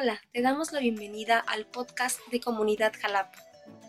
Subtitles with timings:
[0.00, 3.36] Hola, te damos la bienvenida al podcast de Comunidad Jalapa.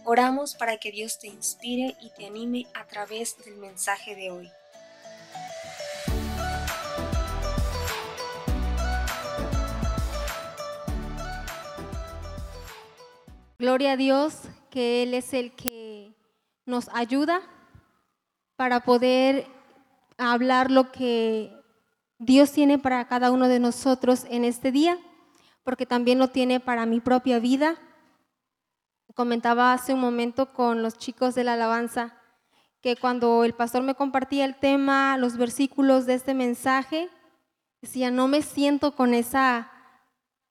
[0.05, 4.49] Oramos para que Dios te inspire y te anime a través del mensaje de hoy.
[13.59, 14.33] Gloria a Dios
[14.71, 16.15] que Él es el que
[16.65, 17.39] nos ayuda
[18.55, 19.45] para poder
[20.17, 21.53] hablar lo que
[22.17, 24.97] Dios tiene para cada uno de nosotros en este día
[25.63, 27.77] porque también lo tiene para mi propia vida.
[29.15, 32.15] Comentaba hace un momento con los chicos de la alabanza
[32.81, 37.09] que cuando el pastor me compartía el tema, los versículos de este mensaje,
[37.81, 39.69] decía, no me siento con esa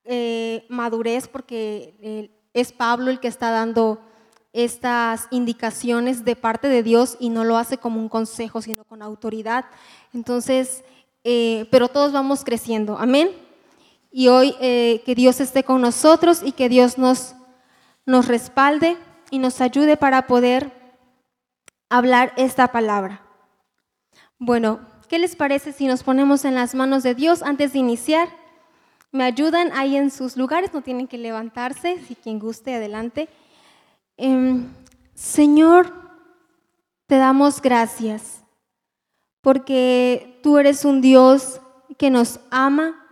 [0.05, 4.03] eh, madurez porque eh, es Pablo el que está dando
[4.53, 9.01] estas indicaciones de parte de Dios y no lo hace como un consejo, sino con
[9.01, 9.65] autoridad.
[10.13, 10.85] Entonces,
[11.25, 12.99] eh, pero todos vamos creciendo.
[12.99, 13.48] Amén
[14.11, 17.35] y hoy eh, que Dios esté con nosotros y que Dios nos,
[18.07, 18.97] nos respalde
[19.31, 20.73] y nos ayude para poder
[21.89, 23.23] hablar esta palabra.
[24.39, 28.29] Bueno, ¿qué les parece si nos ponemos en las manos de Dios antes de iniciar?
[29.11, 33.29] Me ayudan ahí en sus lugares, no tienen que levantarse, si quien guste, adelante.
[34.17, 34.69] Em,
[35.15, 35.93] Señor,
[37.07, 38.43] te damos gracias
[39.41, 41.61] porque tú eres un Dios
[41.97, 43.08] que nos ama,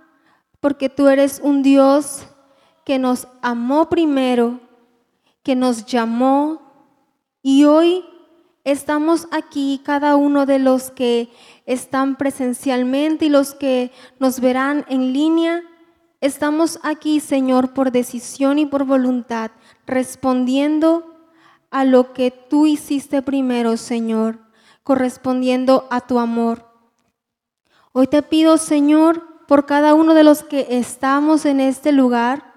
[0.60, 2.26] porque tú eres un Dios
[2.84, 4.60] que nos amó primero,
[5.42, 6.62] que nos llamó
[7.42, 8.04] y hoy
[8.64, 11.28] estamos aquí, cada uno de los que
[11.66, 15.62] están presencialmente y los que nos verán en línea.
[16.20, 19.52] Estamos aquí, Señor, por decisión y por voluntad,
[19.86, 21.14] respondiendo
[21.70, 24.40] a lo que tú hiciste primero, Señor,
[24.82, 26.66] correspondiendo a tu amor.
[27.92, 32.52] Hoy te pido, Señor, por cada uno de los que estamos en este lugar,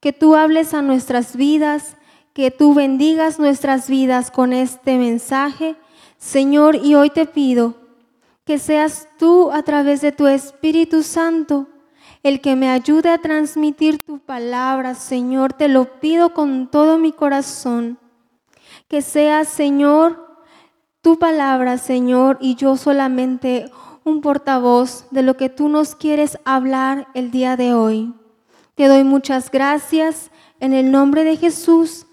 [0.00, 1.96] que tú hables a nuestras vidas,
[2.32, 5.76] que tú bendigas nuestras vidas con este mensaje.
[6.18, 7.74] Señor, y hoy te pido
[8.44, 11.68] que seas tú a través de tu Espíritu Santo
[12.22, 15.52] el que me ayude a transmitir tu palabra, Señor.
[15.52, 17.98] Te lo pido con todo mi corazón.
[18.88, 20.38] Que sea, Señor,
[21.00, 23.70] tu palabra, Señor, y yo solamente
[24.04, 28.14] un portavoz de lo que tú nos quieres hablar el día de hoy.
[28.74, 30.30] Te doy muchas gracias
[30.60, 32.06] en el nombre de Jesús.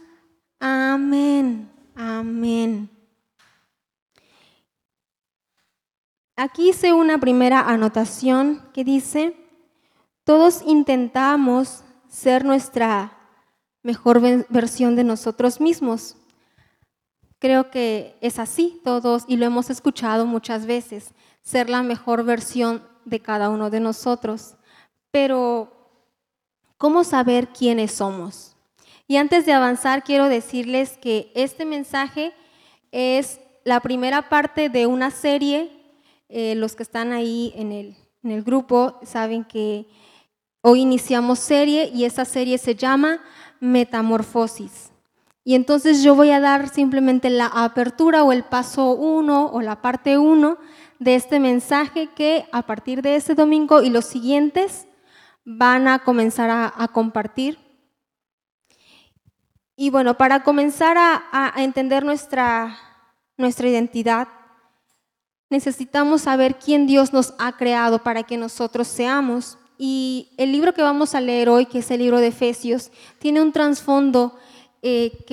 [0.60, 1.70] Amén.
[1.96, 2.90] Amén.
[6.36, 9.36] Aquí hice una primera anotación que dice,
[10.24, 13.18] todos intentamos ser nuestra
[13.84, 16.16] mejor versión de nosotros mismos.
[17.40, 22.84] Creo que es así todos y lo hemos escuchado muchas veces ser la mejor versión
[23.06, 24.56] de cada uno de nosotros.
[25.12, 25.72] Pero,
[26.78, 28.56] ¿cómo saber quiénes somos?
[29.08, 32.32] Y antes de avanzar, quiero decirles que este mensaje
[32.92, 35.72] es la primera parte de una serie.
[36.30, 39.88] Eh, los que están ahí en el, en el grupo saben que
[40.62, 43.20] hoy iniciamos serie y esa serie se llama
[43.60, 44.92] Metamorfosis.
[45.44, 49.82] Y entonces yo voy a dar simplemente la apertura o el paso uno o la
[49.82, 50.60] parte uno
[51.00, 54.86] de este mensaje que a partir de este domingo y los siguientes
[55.46, 57.58] van a comenzar a, compartir.
[59.76, 62.78] Y bueno, para comenzar a, entender nuestra,
[63.38, 64.28] nuestra identidad,
[65.50, 69.58] necesitamos saber quién Dios nos ha creado para que nosotros seamos.
[69.78, 73.42] Y el libro que vamos a leer hoy, que es el libro de Efesios, tiene
[73.42, 74.38] un trasfondo
[74.82, 75.26] eh,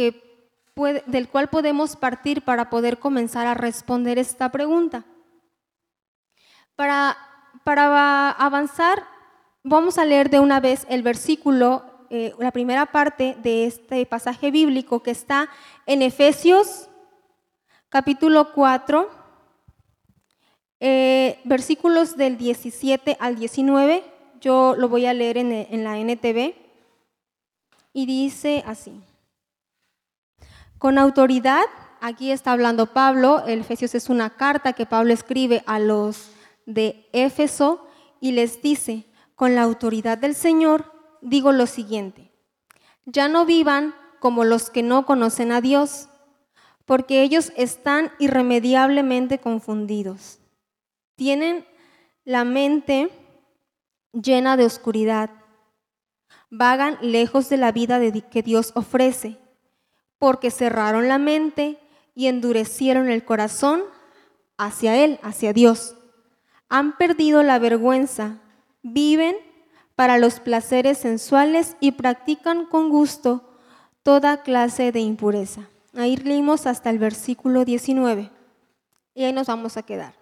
[1.07, 5.05] del cual podemos partir para poder comenzar a responder esta pregunta.
[6.77, 7.17] Para,
[8.33, 9.03] avanzar,
[9.65, 14.51] vamos a leer de una vez el versículo, eh, la primera parte de este pasaje
[14.51, 15.49] bíblico que está
[15.87, 16.91] en Efesios
[17.89, 19.09] capítulo 4,
[20.81, 24.05] eh, versículos del 17 al 19.
[24.43, 26.55] Yo lo voy a leer en, en la NTV
[27.95, 29.01] y dice así.
[30.77, 31.65] Con autoridad,
[32.03, 36.36] aquí está hablando Pablo, el Efesios es una carta que Pablo escribe a los
[36.67, 37.87] de Éfeso
[38.21, 40.93] y les dice, con la autoridad del Señor,
[41.23, 42.33] digo lo siguiente,
[43.05, 46.09] ya no vivan como los que no conocen a Dios,
[46.85, 50.41] porque ellos están irremediablemente confundidos.
[51.15, 51.67] Tienen
[52.25, 53.11] la mente
[54.13, 55.31] llena de oscuridad,
[56.51, 59.39] vagan lejos de la vida que Dios ofrece,
[60.19, 61.79] porque cerraron la mente
[62.15, 63.83] y endurecieron el corazón
[64.57, 65.97] hacia Él, hacia Dios
[66.69, 68.39] han perdido la vergüenza,
[68.83, 69.37] viven
[69.95, 73.43] para los placeres sensuales y practican con gusto
[74.03, 75.63] toda clase de impureza.
[75.95, 78.31] Ahí leímos hasta el versículo 19
[79.15, 80.15] y ahí nos vamos a quedar.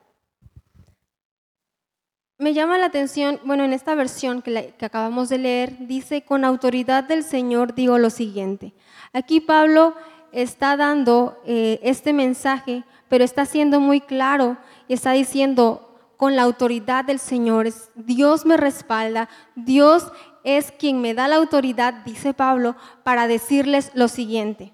[2.38, 7.05] Me llama la atención, bueno, en esta versión que, acabamos de leer, dice, con autoridad
[7.05, 8.73] del Señor digo lo siguiente.
[9.12, 9.94] Aquí Pablo
[10.32, 14.56] está dando eh, este mensaje, pero está siendo muy claro
[14.88, 15.94] y está diciendo,
[16.25, 20.11] con la autoridad del Señor, Dios me respalda, Dios
[20.43, 24.73] es quien me da la autoridad, dice Pablo, para decirles lo siguiente.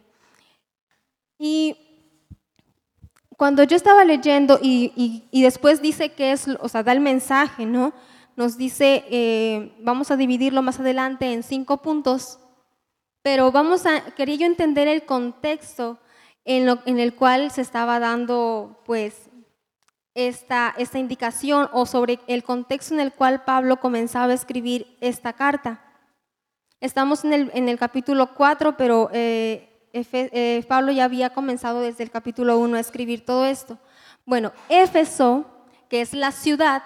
[1.41, 1.77] Y
[3.37, 7.95] cuando yo estaba leyendo y, después dice que es, o sea, da el mensaje, ¿no?
[8.37, 12.39] Nos dice, eh, vamos a dividirlo más adelante en cinco puntos,
[13.23, 15.99] pero vamos a, quería yo entender el contexto
[16.45, 19.30] en, el cual se estaba dando, pues,
[20.29, 25.33] esta, esta indicación o sobre el contexto en el cual Pablo comenzaba a escribir esta
[25.33, 25.83] carta.
[26.81, 32.05] Estamos en el, en el capítulo 4, pero eh, eh, Pablo ya había comenzado desde
[32.05, 33.79] el capítulo 1 a escribir todo esto.
[34.25, 35.47] Bueno, Éfeso,
[35.89, 36.83] que es la ciudad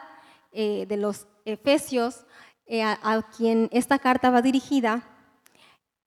[0.52, 2.24] eh, de los Efesios,
[2.66, 5.02] eh, a, quien esta carta va dirigida,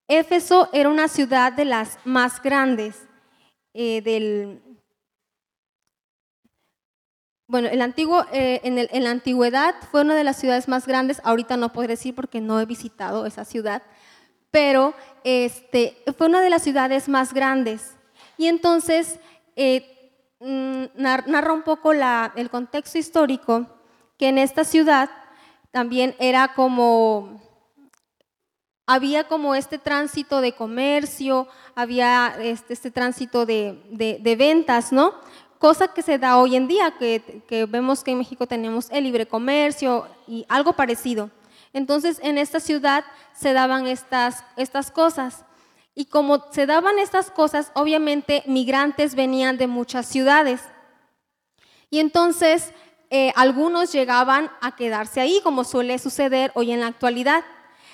[0.08, 3.04] Éfeso era una ciudad de las más grandes
[3.74, 4.64] del...
[7.48, 11.56] Bueno, el antiguo, en, en la antigüedad fue una de las ciudades más grandes, ahorita
[11.56, 13.84] no podré decir porque no he visitado esa ciudad,
[14.52, 17.96] pero este, fue una de las ciudades más grandes.
[18.38, 19.20] Y entonces
[19.56, 23.66] eh, mm, narra un poco el contexto histórico,
[24.18, 25.10] que en esta ciudad
[25.72, 27.42] también era como,
[28.86, 35.14] había como este tránsito de comercio, había este, este tránsito de, ventas, ¿no?
[35.60, 39.04] Cosa que se da hoy en día, que, que vemos que en México tenemos el
[39.04, 41.32] libre comercio y algo parecido.
[41.74, 45.46] Entonces en esta ciudad se daban estas, estas cosas.
[45.96, 50.62] Y como se daban estas cosas, obviamente migrantes venían de muchas ciudades.
[51.90, 52.72] Y entonces
[53.10, 57.44] eh, algunos llegaban a quedarse ahí, como suele suceder hoy en la actualidad.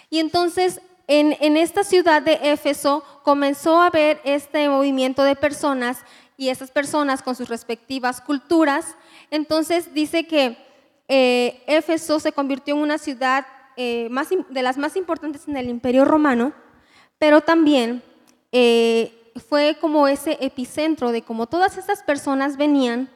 [0.10, 6.04] Y entonces en, en esta ciudad de Éfeso comenzó a haber este movimiento de personas
[6.38, 8.96] y esas personas con sus respectivas culturas.
[9.30, 10.58] Entonces dice que
[11.08, 13.46] eh, Éfeso se convirtió en una ciudad
[13.76, 14.10] eh,
[14.50, 16.54] de las más importantes en el Imperio Romano,
[17.18, 18.04] pero también
[18.52, 23.10] eh, fue como ese epicentro de como todas estas personas venían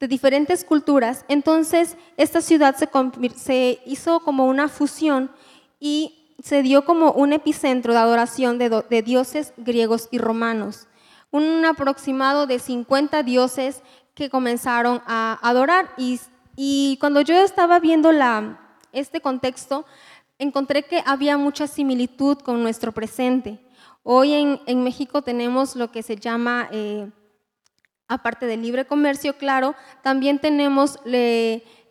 [0.00, 5.30] de diferentes culturas, entonces esta ciudad se, hizo como una fusión
[5.80, 10.87] y se dio como un epicentro de adoración de dioses griegos y romanos.
[11.30, 13.82] Un aproximado de 50 dioses
[14.14, 18.10] que comenzaron a adorar y, cuando yo estaba viendo
[18.92, 19.84] este contexto,
[20.38, 23.60] encontré que había mucha similitud con nuestro presente.
[24.02, 27.10] Hoy en, México tenemos lo que se llama, eh,
[28.08, 30.98] aparte del libre comercio, claro, también tenemos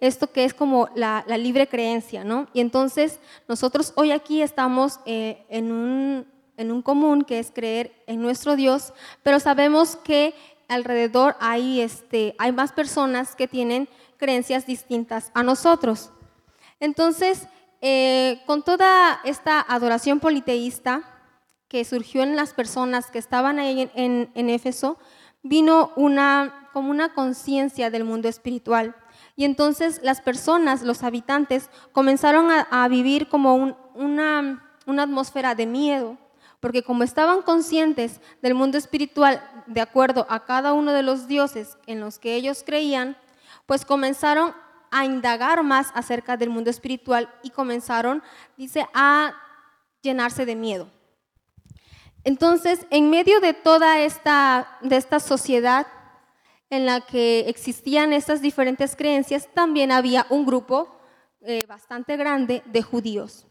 [0.02, 2.48] esto que es como la, libre creencia, ¿no?
[2.54, 7.94] Y entonces nosotros hoy aquí estamos eh, en, un, en un común que es creer
[8.08, 8.94] en nuestro Dios,
[9.24, 10.34] pero sabemos que
[10.68, 13.88] alrededor hay, este, hay más personas que tienen
[14.18, 16.12] creencias distintas a nosotros.
[16.80, 17.48] Entonces,
[17.82, 21.04] eh, con toda esta adoración politeísta
[21.68, 24.98] que surgió en las personas que estaban ahí en, Éfeso,
[25.44, 28.96] vino una, como una conciencia del mundo espiritual.
[29.36, 33.56] Y entonces las personas, los habitantes, comenzaron a, vivir como
[33.94, 36.18] una, una atmósfera de miedo,
[36.68, 41.78] porque como estaban conscientes del mundo espiritual de acuerdo a cada uno de los dioses
[41.88, 43.16] en los que ellos creían,
[43.66, 44.54] pues comenzaron
[44.92, 48.22] a indagar más acerca del mundo espiritual y comenzaron,
[48.58, 49.34] dice, a
[50.02, 50.90] llenarse de miedo.
[52.26, 55.88] Entonces, en medio de toda esta, de esta sociedad
[56.70, 61.00] en la que existían estas diferentes creencias, también había un grupo
[61.44, 63.48] eh, bastante grande de judíos.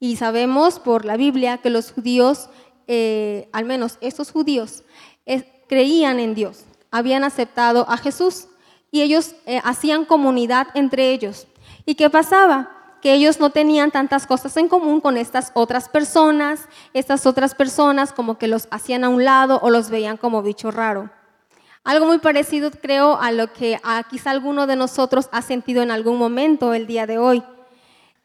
[0.00, 2.48] Y sabemos por la Biblia que los judíos,
[2.86, 4.84] eh, al menos estos judíos,
[5.68, 8.48] creían en Dios, habían aceptado a Jesús
[8.90, 11.46] y ellos eh, hacían comunidad entre ellos.
[11.84, 12.70] ¿Y qué pasaba?
[13.02, 18.12] Que ellos no tenían tantas cosas en común con estas otras personas, estas otras personas
[18.12, 21.10] como que los hacían a un lado o los veían como bicho raro.
[21.84, 23.78] Algo muy parecido creo a lo que
[24.10, 27.44] quizá alguno de nosotros ha sentido en algún momento el día de hoy.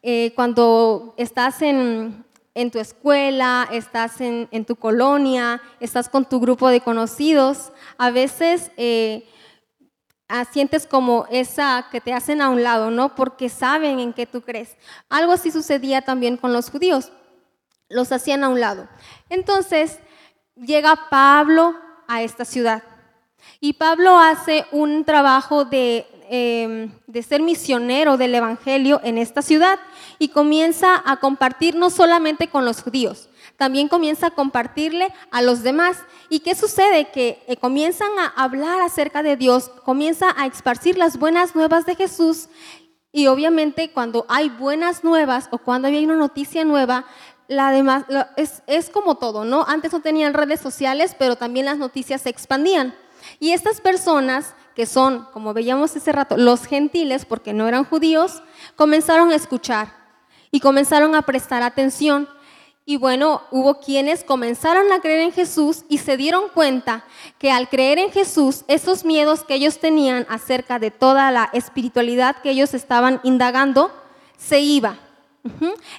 [0.06, 2.26] Eh, cuando estás en,
[2.70, 8.70] tu escuela, estás en, tu colonia, estás con tu grupo de conocidos, a veces...
[8.76, 9.26] Eh,
[10.28, 13.14] ah, sientes como esa que te hacen a un lado, ¿no?
[13.14, 14.76] Porque saben en qué tú crees.
[15.08, 17.10] Algo así sucedía también con los judíos.
[17.88, 18.86] Los hacían a un lado.
[19.30, 20.00] Entonces
[20.54, 21.74] llega Pablo
[22.08, 22.82] a esta ciudad.
[23.58, 29.78] Y Pablo hace un trabajo de, em, de, ser misionero del Evangelio en esta ciudad
[30.18, 35.62] y comienza a compartir no solamente con los judíos, también comienza a compartirle a los
[35.62, 35.98] demás.
[36.28, 37.10] ¿Y qué sucede?
[37.10, 41.94] Que eh, comienzan a hablar acerca de Dios, comienza a esparcir las buenas nuevas de
[41.94, 42.48] Jesús
[43.16, 47.04] y obviamente cuando hay buenas nuevas o cuando hay una noticia nueva,
[47.46, 49.64] la demás, es, es, como todo, ¿no?
[49.68, 52.92] Antes no tenían redes sociales, pero también las noticias se expandían.
[53.40, 58.42] Y estas personas, que son, como veíamos ese rato, los gentiles, porque no eran judíos,
[58.76, 59.94] comenzaron a escuchar
[60.50, 62.28] y comenzaron a prestar atención.
[62.86, 67.04] Y bueno, hubo quienes comenzaron a creer en Jesús y se dieron cuenta
[67.38, 72.36] que al creer en Jesús, esos miedos que ellos tenían acerca de toda la espiritualidad
[72.42, 73.90] que ellos estaban indagando,
[74.36, 74.98] se iba.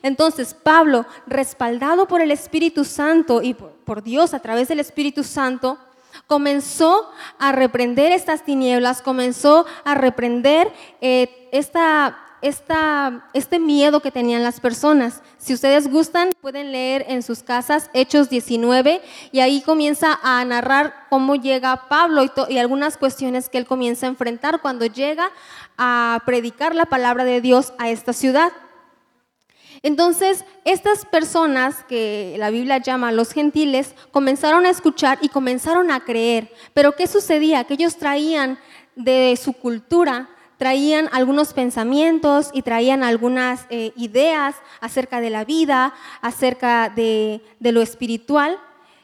[0.02, 5.78] Entonces Pablo, respaldado por el Espíritu Santo y por Dios a través del Espíritu Santo,
[6.28, 12.22] comenzó a reprender estas tinieblas, comenzó a reprender eh, esta
[13.34, 15.22] este miedo que tenían las personas.
[15.38, 21.08] Si ustedes gustan, pueden leer en sus casas Hechos 19 y ahí comienza a narrar
[21.10, 25.32] cómo llega Pablo y, y algunas cuestiones que él comienza a enfrentar cuando llega
[25.78, 28.52] a predicar la palabra de Dios a esta ciudad.
[29.86, 36.00] Entonces, estas personas que la Biblia llama los gentiles comenzaron a escuchar y comenzaron a
[36.00, 36.52] creer.
[36.74, 37.66] Pero ¿qué sucedía?
[37.66, 38.58] Que ellos traían
[38.96, 45.94] de su cultura traían algunos pensamientos y traían algunas eh, ideas acerca de la vida,
[46.22, 48.58] acerca de, de lo espiritual,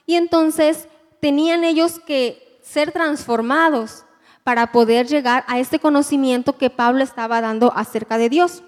[0.06, 0.88] y entonces
[1.20, 4.06] tenían ellos que ser transformados
[4.46, 8.64] para poder llegar a este conocimiento que Pablo estaba dando acerca de Dios.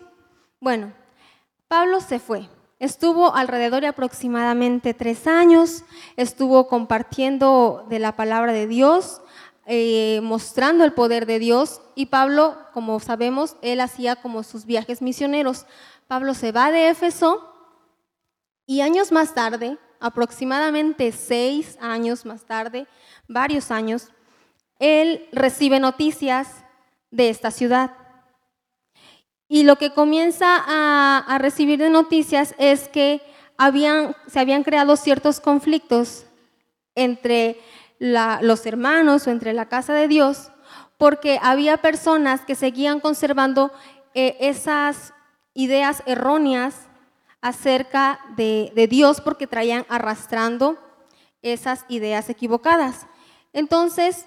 [0.59, 0.91] Bueno,
[1.73, 2.47] Pablo se fue.
[2.77, 5.83] Estuvo alrededor de aproximadamente tres años,
[6.17, 9.23] estuvo compartiendo de la palabra de Dios,
[9.65, 15.01] eh, mostrando el poder de Dios y Pablo, como sabemos, él hacía como sus viajes
[15.01, 15.65] misioneros.
[16.07, 17.51] Pablo se va de Éfeso
[18.67, 22.85] y años más tarde, aproximadamente seis años más tarde,
[23.27, 24.09] varios años,
[24.77, 26.49] él recibe noticias
[27.09, 28.02] de esta ciudad.
[29.53, 33.21] Y lo que comienza a, recibir de noticias es que
[33.55, 36.25] habían, se habían creado ciertos conflictos
[36.95, 37.61] entre
[37.99, 40.49] los hermanos o entre la casa de Dios,
[40.97, 43.71] porque había personas que seguían conservando
[44.15, 45.13] eh, esas
[45.53, 46.87] ideas erróneas
[47.39, 50.79] acerca de, Dios porque traían arrastrando
[51.43, 53.05] esas ideas equivocadas.
[53.53, 54.25] Entonces,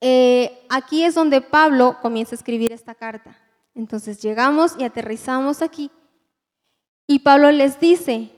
[0.00, 3.36] eh, aquí es donde Pablo comienza a escribir esta carta.
[3.78, 5.90] Entonces llegamos y aterrizamos aquí.
[7.06, 8.30] Y Pablo les dice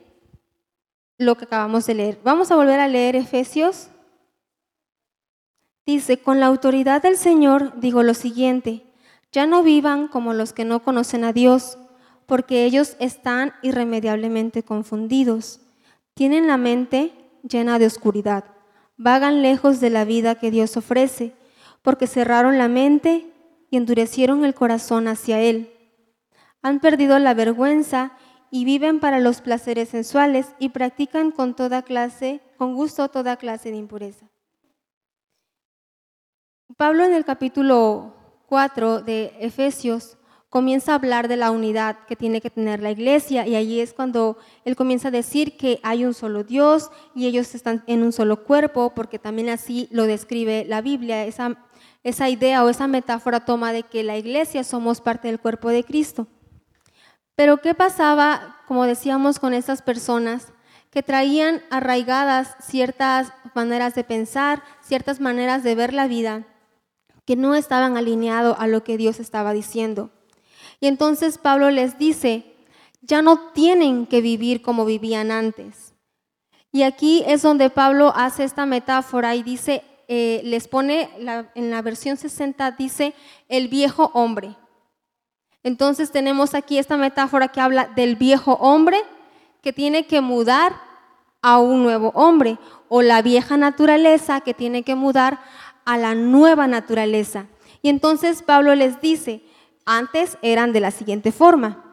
[1.17, 2.19] lo que acabamos de leer.
[2.23, 3.89] Vamos a volver a leer Efesios
[5.85, 8.85] Dice, con la autoridad del Señor digo lo siguiente,
[9.31, 11.77] ya no vivan como los que no conocen a Dios,
[12.27, 15.59] porque ellos están irremediablemente confundidos.
[16.13, 18.45] Tienen la mente llena de oscuridad,
[18.95, 21.33] vagan lejos de la vida que Dios ofrece,
[21.81, 23.30] porque cerraron la mente
[23.71, 25.73] y endurecieron el corazón hacia Él.
[26.61, 28.11] Han perdido la vergüenza
[28.51, 33.71] y viven para los placeres sensuales y practican con toda clase, con gusto toda clase
[33.71, 34.27] de impureza.
[36.77, 38.13] Pablo en el capítulo
[38.47, 40.17] 4 de Efesios
[40.49, 43.93] comienza a hablar de la unidad que tiene que tener la iglesia y allí es
[43.93, 48.11] cuando él comienza a decir que hay un solo Dios y ellos están en un
[48.11, 51.57] solo cuerpo, porque también así lo describe la Biblia, esa,
[52.03, 55.83] esa idea o esa metáfora toma de que la iglesia somos parte del cuerpo de
[55.83, 56.27] Cristo.
[57.35, 60.53] Pero ¿qué pasaba, como decíamos, con estas personas
[60.89, 66.45] que traían arraigadas ciertas maneras de pensar, ciertas maneras de ver la vida?
[67.25, 70.09] que no estaban alineados a lo que Dios estaba diciendo.
[70.79, 72.55] Y entonces Pablo les dice,
[73.01, 75.93] ya no tienen que vivir como vivían antes.
[76.71, 81.09] Y aquí es donde Pablo hace esta metáfora y dice, eh, les pone
[81.55, 83.13] en la versión 60, dice
[83.47, 84.57] el viejo hombre.
[85.63, 88.97] Entonces tenemos aquí esta metáfora que habla del viejo hombre
[89.61, 90.73] que tiene que mudar
[91.41, 92.57] a un nuevo hombre
[92.89, 95.39] o la vieja naturaleza que tiene que mudar
[95.85, 97.45] a la nueva naturaleza.
[97.81, 99.41] Y entonces Pablo les dice,
[99.85, 101.85] antes eran de la siguiente forma.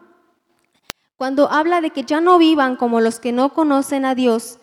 [1.15, 4.59] Cuando habla de que ya no vivan como los que no conocen a Dios,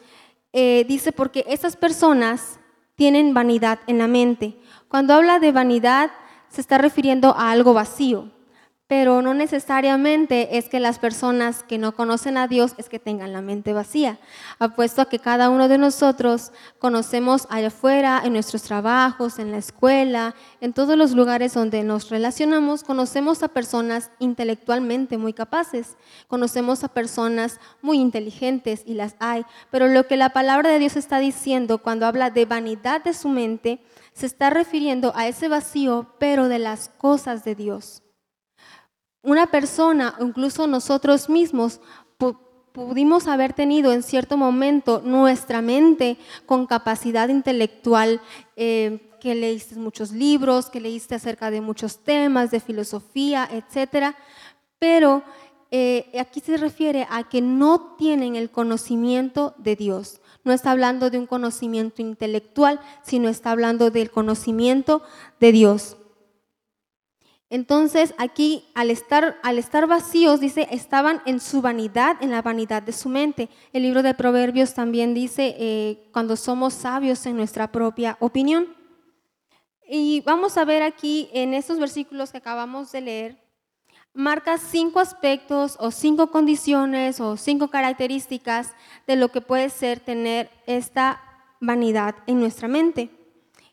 [0.53, 2.61] eh, dice porque esas personas
[2.97, 4.57] tienen vanidad en la mente,
[4.89, 6.11] Cuando habla de vanidad,
[6.49, 8.31] se está refiriendo a algo vacío,
[8.89, 13.33] pero no necesariamente es que las personas que no conocen a Dios es que tengan
[13.33, 14.21] la mente vacía.
[14.61, 19.59] Apuesto a que cada uno de nosotros conocemos allá afuera, en nuestros trabajos, en la
[19.59, 25.97] escuela, en todos los lugares donde nos relacionamos, conocemos a personas intelectualmente muy capaces,
[26.29, 30.95] conocemos a personas muy inteligentes y las hay, pero lo que la palabra de Dios
[30.95, 33.81] está diciendo cuando habla de vanidad de su mente,
[34.13, 38.03] se está refiriendo a ese vacío, pero de las cosas de Dios
[39.27, 41.81] una persona, incluso nosotros mismos,
[42.73, 48.21] pudimos haber tenido en cierto momento nuestra mente con capacidad intelectual,
[48.55, 54.15] eh, que leíste muchos libros, que leíste acerca de muchos temas, de filosofía, etc.
[54.79, 55.25] Pero
[55.71, 60.21] eh, aquí se refiere a que no tienen el conocimiento de Dios.
[60.45, 65.03] No está hablando de un conocimiento intelectual, sino está hablando del conocimiento
[65.41, 65.97] de Dios.
[67.49, 72.83] Entonces aquí al estar, al estar vacíos, dice, estaban en su vanidad, en la vanidad
[72.83, 73.49] de su mente.
[73.73, 78.75] El libro de Proverbios también dice, eh, cuando somos sabios en nuestra propia opinión.
[79.89, 83.47] Y vamos a ver aquí en estos versículos que acabamos de leer,
[84.13, 88.73] marca cinco aspectos o cinco condiciones o cinco características
[89.07, 91.21] de lo que puede ser tener esta
[91.61, 93.11] vanidad en nuestra mente.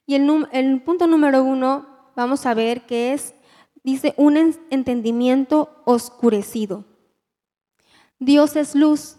[0.05, 3.33] Y el, el punto número uno, vamos a ver que es
[3.83, 6.85] dice un entendimiento oscurecido.
[8.19, 9.17] Dios es luz.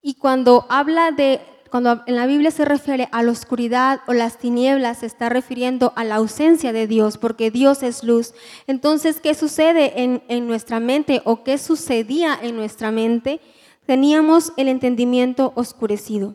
[0.00, 4.38] Y cuando habla de, cuando en la Biblia se refiere a la oscuridad o las
[4.38, 8.34] tinieblas, se está refiriendo a la ausencia de Dios, porque Dios es luz.
[8.66, 13.40] Entonces, ¿qué sucede en, en nuestra mente o qué sucedía en nuestra mente?
[13.86, 16.34] Teníamos el entendimiento oscurecido.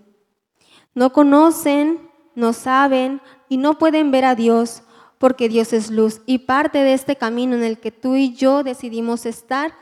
[0.94, 4.84] No conocen, no saben y no pueden ver a Dios
[5.18, 6.22] porque Dios es luz.
[6.26, 9.74] Y parte de este camino en el que tú y yo decidimos estar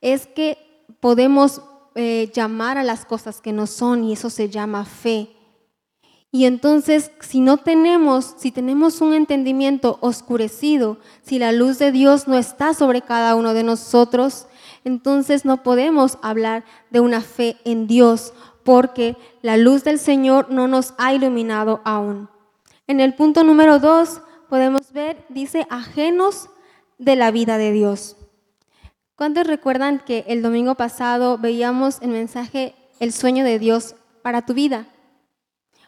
[0.00, 0.58] es que
[1.00, 1.62] podemos
[1.94, 5.30] eh, llamar a las cosas que no son y eso se llama fe.
[6.34, 12.26] Y entonces, si no tenemos, si tenemos un entendimiento oscurecido, si la luz de Dios
[12.26, 14.46] no está sobre cada uno de nosotros,
[14.84, 18.32] entonces no podemos hablar de una fe en Dios,
[18.64, 22.30] porque la luz del Señor no nos ha iluminado aún.
[22.86, 26.50] En el punto número dos, podemos ver, dice, ajenos
[26.98, 28.18] de la vida de Dios.
[29.16, 34.52] ¿Cuántos recuerdan que el domingo pasado veíamos el mensaje El sueño de Dios para tu
[34.52, 34.84] vida?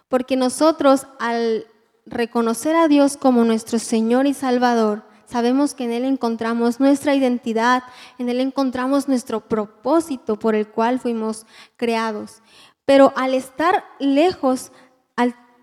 [0.09, 1.67] Porque nosotros al
[2.07, 7.83] reconocer a Dios como nuestro Señor y Salvador, sabemos que en Él encontramos nuestra identidad,
[8.17, 11.45] en Él encontramos nuestro propósito por el cual fuimos
[11.77, 12.41] creados.
[12.87, 14.73] Pero al estar lejos,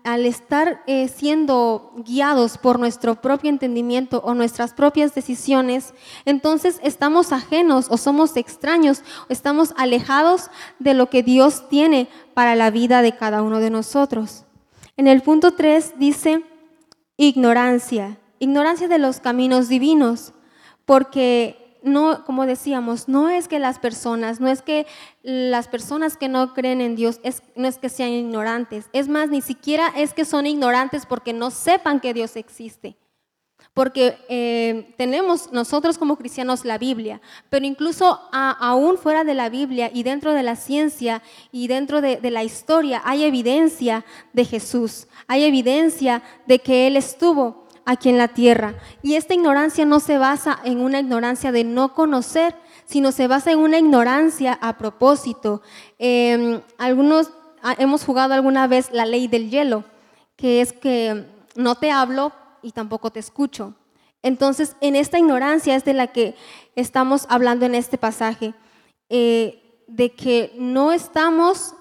[0.04, 7.32] al estar eh, siendo guiados por nuestro propio entendimiento o nuestras propias decisiones, entonces estamos
[7.32, 13.16] ajenos o somos extraños, estamos alejados de lo que Dios tiene para la vida de
[13.16, 14.44] cada uno de nosotros.
[14.96, 16.42] En el punto 3 dice
[17.16, 20.32] ignorancia, ignorancia de los caminos divinos,
[20.84, 24.86] porque no, como decíamos, no es que las personas, no es que
[25.22, 27.20] las personas que no creen en Dios,
[27.56, 28.86] no es que sean ignorantes.
[28.92, 32.96] Es más, ni siquiera es que son ignorantes porque no sepan que Dios existe.
[33.74, 39.90] Porque eh, tenemos nosotros como cristianos la Biblia, pero incluso aún fuera de la Biblia
[39.92, 45.06] y dentro de la ciencia y dentro de, de la historia hay evidencia de Jesús,
[45.26, 48.74] hay evidencia de que Él estuvo aquí en la tierra.
[49.02, 53.52] Y esta ignorancia no se basa en una ignorancia de no conocer, sino se basa
[53.52, 55.62] en una ignorancia a propósito.
[55.98, 57.32] Em, algunos
[57.78, 59.84] hemos jugado alguna vez la ley del hielo,
[60.36, 63.74] que es que no te hablo y tampoco te escucho.
[64.22, 66.34] Entonces, en esta ignorancia es de la que
[66.76, 68.54] estamos hablando en este pasaje,
[69.08, 71.74] eh, de que no estamos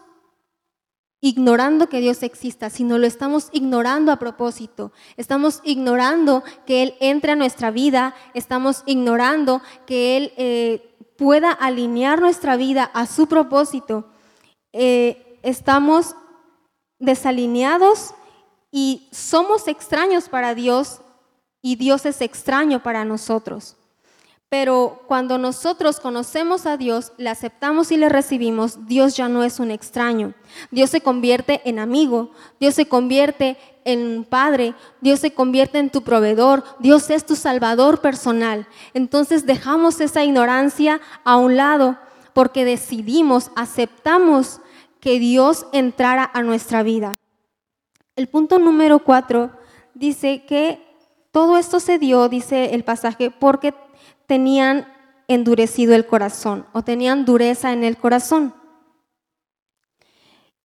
[1.22, 4.92] ignorando que Dios exista, sino lo estamos ignorando a propósito.
[5.18, 12.20] Estamos ignorando que Él entre a nuestra vida, estamos ignorando que Él eh, pueda alinear
[12.20, 14.10] nuestra vida a su propósito.
[14.74, 16.16] Eh, estamos
[16.98, 18.16] desalineados
[18.72, 21.02] y somos extraños para Dios
[21.62, 23.78] y Dios es extraño para nosotros.
[24.52, 29.62] Pero cuando nosotros conocemos a Dios, le aceptamos y le recibimos, Dios ya no es
[29.62, 30.34] un extraño.
[30.72, 36.02] Dios se convierte en amigo, Dios se convierte en padre, Dios se convierte en tu
[36.02, 38.68] proveedor, Dios es tu salvador personal.
[38.94, 41.98] Entonces dejamos esa ignorancia a un lado
[42.34, 44.60] porque decidimos, aceptamos
[45.00, 47.16] que Dios entrara a nuestra vida.
[48.18, 49.52] El punto número cuatro
[49.94, 50.86] dice que
[51.32, 53.74] todo esto se dio, dice el pasaje, porque
[54.28, 54.88] tenían
[55.28, 58.54] endurecido el corazón o tenían dureza en el corazón.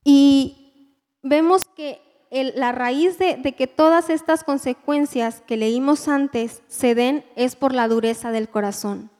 [0.04, 6.94] Y vemos que la raíz de, de, que todas estas consecuencias que leímos antes se
[6.94, 9.10] den es por la dureza del corazón.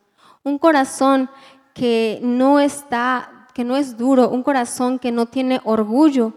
[0.43, 1.31] Un corazón
[1.75, 6.35] que no está, que no es duro, un corazón que no tiene orgullo,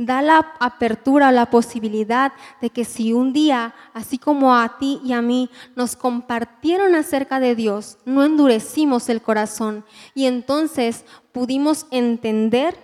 [0.00, 2.32] da la apertura, la posibilidad
[2.62, 7.38] de que si un día, así como a ti y a mí, nos compartieron acerca
[7.38, 9.84] de Dios, no endurecimos el corazón
[10.14, 12.78] y entonces pudimos entender,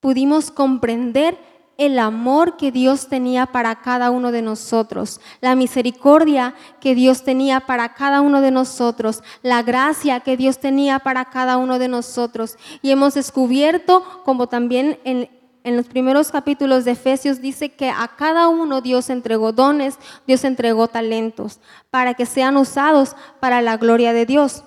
[0.00, 1.38] pudimos comprender
[1.76, 7.60] el amor que Dios tenía para cada uno de nosotros, la misericordia que Dios tenía
[7.60, 12.56] para cada uno de nosotros, la gracia que Dios tenía para cada uno de nosotros.
[12.80, 15.28] Y hemos descubierto, como también en,
[15.64, 20.44] en los primeros capítulos de Efesios dice que a cada uno Dios entregó dones, Dios
[20.44, 24.64] entregó talentos para que sean usados para la gloria de Dios.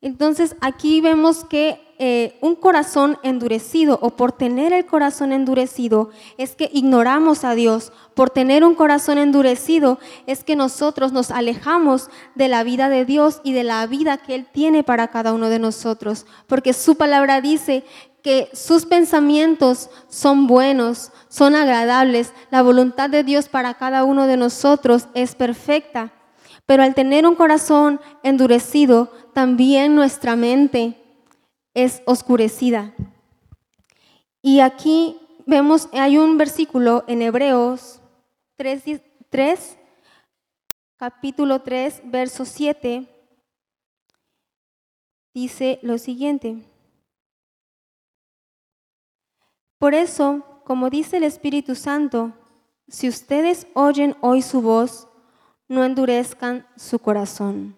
[0.00, 6.56] Entonces aquí vemos que eh, un corazón endurecido o por tener el corazón endurecido es
[6.56, 7.92] que ignoramos a Dios.
[8.14, 13.40] Por tener un corazón endurecido es que nosotros nos alejamos de la vida de Dios
[13.44, 16.26] y de la vida que Él tiene para cada uno de nosotros.
[16.48, 17.84] Porque su palabra dice
[18.22, 24.36] que sus pensamientos son buenos, son agradables, la voluntad de Dios para cada uno de
[24.36, 26.12] nosotros es perfecta.
[26.66, 30.96] Pero al tener un corazón endurecido, también nuestra mente
[31.74, 32.94] es oscurecida.
[34.40, 38.00] Y aquí vemos, hay un versículo en Hebreos
[38.56, 39.78] 3, 3
[41.02, 43.08] capítulo 3, verso 7,
[45.34, 46.71] dice lo siguiente.
[49.82, 52.32] Por eso, como dice el Espíritu Santo,
[52.86, 55.08] si ustedes oyen hoy su voz,
[55.66, 57.76] no endurezcan su corazón.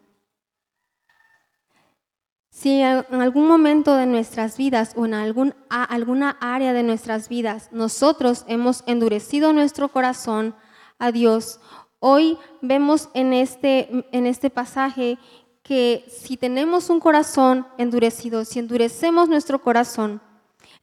[2.50, 7.70] Si en algún momento de nuestras vidas o en algún, alguna área de nuestras vidas
[7.72, 10.54] nosotros hemos endurecido nuestro corazón
[10.98, 11.58] a Dios,
[12.00, 15.16] hoy vemos en este, en este pasaje
[15.62, 20.20] que si tenemos un corazón endurecido, si endurecemos nuestro corazón,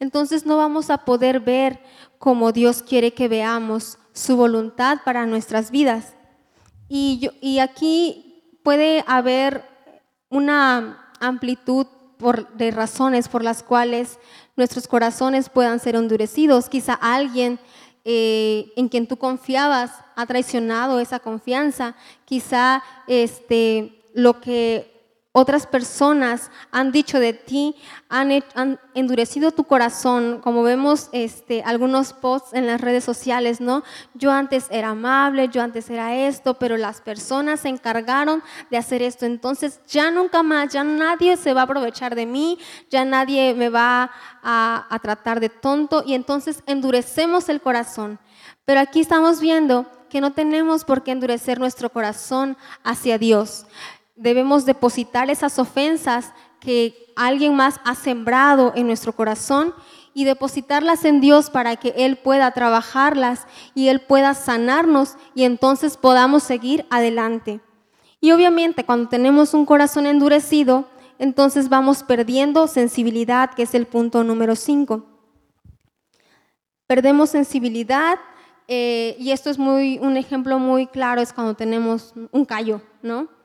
[0.02, 1.80] entonces no vamos a poder ver
[2.18, 6.16] como Dios quiere que veamos su voluntad para nuestras vidas.
[6.90, 9.64] Y, y aquí puede haber
[10.30, 11.86] una amplitud
[12.56, 14.18] de razones por las cuales
[14.56, 16.68] nuestros corazones puedan ser endurecidos.
[16.68, 17.60] Quizá alguien
[18.04, 21.96] eh, en quien tú confiabas ha traicionado esa confianza.
[22.26, 24.91] Quizá este, lo que
[25.34, 27.76] otras personas han dicho de ti,
[28.10, 28.42] han,
[28.94, 33.84] endurecido tu corazón, como vemos este, algunos posts en las redes sociales, ¿no?
[34.14, 39.02] Yo antes era amable, yo antes era esto, pero las personas se encargaron de hacer
[39.02, 43.54] esto, entonces ya nunca más, ya nadie se va a aprovechar de mí, ya nadie
[43.54, 44.12] me va
[44.44, 48.20] a, a tratar de tonto y entonces endurecemos el corazón.
[48.66, 53.66] Pero aquí estamos viendo que no tenemos por qué endurecer nuestro corazón hacia Dios
[54.22, 59.74] debemos depositar esas ofensas que alguien más ha sembrado en nuestro corazón
[60.14, 65.98] y depositarlas en Dios para que Él pueda trabajarlas y Él pueda sanarnos y entonces
[65.98, 67.62] podamos seguir adelante.
[68.20, 74.24] Y obviamente cuando tenemos un corazón endurecido, entonces vamos perdiendo sensibilidad, que es el punto
[74.24, 75.04] número 5.
[76.86, 78.20] Perdemos sensibilidad
[78.68, 83.41] eh, y esto es muy, un ejemplo muy claro, es cuando tenemos un callo, ¿no?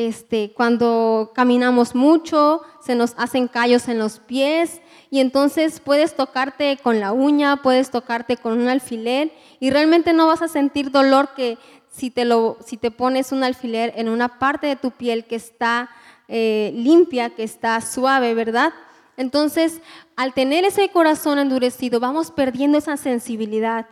[0.00, 4.80] Este, cuando caminamos mucho, se nos hacen callos en los pies
[5.10, 10.28] y entonces puedes tocarte con la uña, puedes tocarte con un alfiler y realmente no
[10.28, 11.58] vas a sentir dolor que
[11.90, 15.34] si te, lo, si te pones un alfiler en una parte de tu piel que
[15.34, 15.90] está
[16.28, 18.72] eh, limpia, que está suave, ¿verdad?
[19.16, 19.80] Entonces,
[20.14, 23.86] al tener ese corazón endurecido, vamos perdiendo esa sensibilidad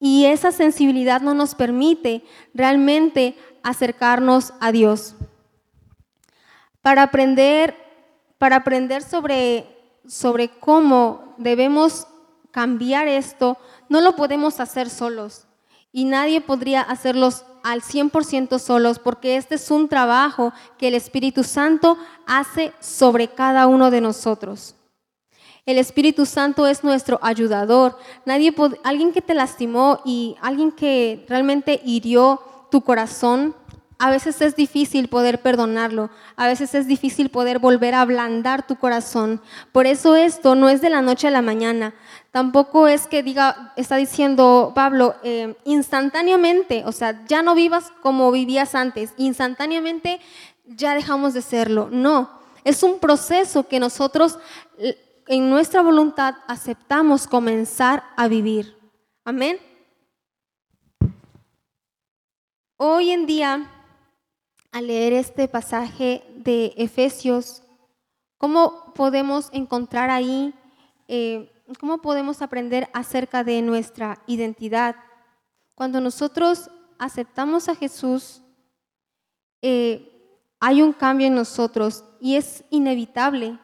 [0.00, 5.14] y esa sensibilidad no nos permite realmente acercarnos a Dios.
[6.82, 7.76] Para aprender,
[8.38, 9.66] para aprender sobre,
[10.06, 12.06] sobre cómo debemos
[12.50, 13.56] cambiar esto,
[13.88, 15.46] no lo podemos hacer solos.
[15.92, 21.44] Y nadie podría hacerlos al 100% solos, porque este es un trabajo que el Espíritu
[21.44, 24.74] Santo hace sobre cada uno de nosotros.
[25.64, 27.96] El Espíritu Santo es nuestro ayudador.
[28.24, 32.40] Nadie alguien que te lastimó y alguien que realmente hirió
[32.70, 33.54] tu corazón,
[33.98, 38.76] a veces es difícil poder perdonarlo, a veces es difícil poder volver a ablandar tu
[38.76, 39.40] corazón.
[39.72, 41.94] Por eso esto no es de la noche a la mañana,
[42.30, 48.30] tampoco es que diga, está diciendo Pablo, eh, instantáneamente, o sea, ya no vivas como
[48.32, 50.20] vivías antes, instantáneamente
[50.66, 51.88] ya dejamos de serlo.
[51.90, 52.30] No,
[52.64, 54.38] es un proceso que nosotros
[55.26, 58.76] en nuestra voluntad aceptamos comenzar a vivir.
[59.24, 59.58] Amén.
[62.76, 63.70] Hoy en día,
[64.72, 67.62] al leer este pasaje de Efesios,
[68.38, 70.54] ¿cómo podemos encontrar ahí,
[71.08, 74.96] eh, cómo podemos aprender acerca de nuestra identidad?
[75.74, 78.40] Cuando nosotros aceptamos a Jesús,
[79.60, 80.08] eh,
[80.58, 83.58] hay un cambio en nosotros y es inevitable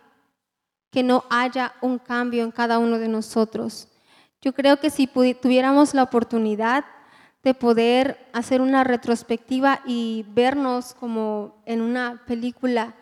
[0.91, 3.89] que no haya un cambio en cada uno de nosotros.
[4.43, 6.85] Yo creo que si tuviéramos la oportunidad
[7.43, 12.95] de poder hacer una retrospectiva y vernos como en una película,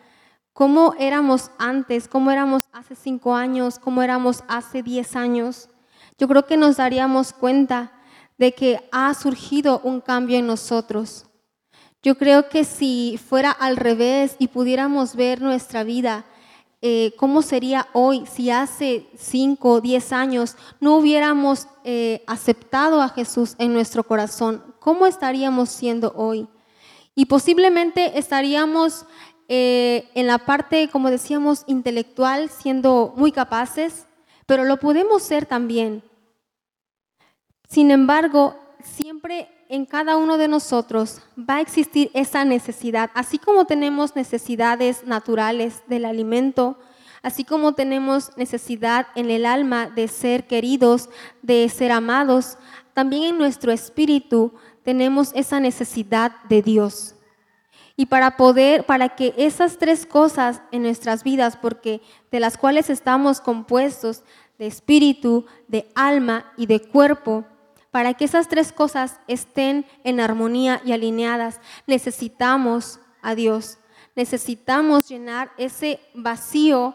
[0.52, 5.68] cómo éramos antes, cómo éramos hace cinco años, cómo éramos hace diez años,
[6.18, 7.92] yo creo que nos daríamos cuenta
[8.38, 11.26] de que ha surgido un cambio en nosotros.
[12.02, 16.24] Yo creo que si fuera al revés y pudiéramos ver nuestra vida
[16.82, 23.08] eh, cómo sería hoy si hace cinco o diez años no hubiéramos eh, aceptado a
[23.08, 24.62] Jesús en nuestro corazón.
[24.78, 26.48] ¿Cómo estaríamos siendo hoy?
[27.14, 29.06] Y posiblemente estaríamos
[29.48, 34.06] eh, en la parte, como decíamos, intelectual, siendo muy capaces,
[34.44, 36.02] pero lo podemos ser también.
[37.68, 43.64] Sin embargo, siempre en cada uno de nosotros va a existir esa necesidad, así como
[43.64, 46.78] tenemos necesidades naturales del alimento,
[47.22, 51.08] así como tenemos necesidad en el alma de ser queridos,
[51.42, 52.58] de ser amados,
[52.94, 57.16] también en nuestro espíritu tenemos esa necesidad de Dios.
[57.96, 62.90] Y para poder, para que esas tres cosas en nuestras vidas, porque de las cuales
[62.90, 64.22] estamos compuestos,
[64.58, 67.44] de espíritu, de alma y de cuerpo,
[67.96, 73.78] para que esas tres cosas estén en armonía y alineadas, necesitamos a Dios.
[74.14, 76.94] Necesitamos llenar ese vacío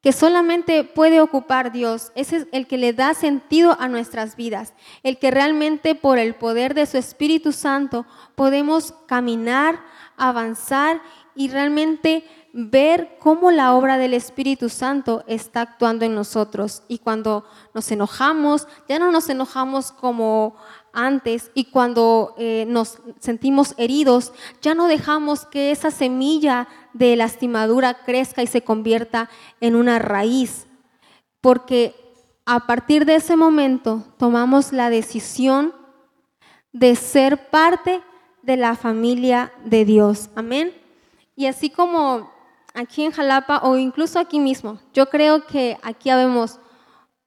[0.00, 2.12] que solamente puede ocupar Dios.
[2.14, 6.36] Ese es el que le da sentido a nuestras vidas, el que realmente por el
[6.36, 9.80] poder de su Espíritu Santo podemos caminar,
[10.16, 11.02] avanzar
[11.34, 16.82] y realmente ver cómo la obra del Espíritu Santo está actuando en nosotros.
[16.88, 20.56] Y cuando nos enojamos, ya no nos enojamos como
[20.92, 28.02] antes y cuando eh, nos sentimos heridos, ya no dejamos que esa semilla de lastimadura
[28.04, 30.66] crezca y se convierta en una raíz,
[31.40, 31.94] porque
[32.44, 35.72] a partir de ese momento tomamos la decisión
[36.72, 38.02] de ser parte
[38.42, 40.30] de la familia de Dios.
[40.34, 40.72] Amén.
[41.36, 42.30] Y así como
[42.80, 44.78] aquí en Jalapa o incluso aquí mismo.
[44.92, 46.58] Yo creo que aquí habemos